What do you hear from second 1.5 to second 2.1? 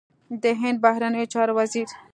وزیر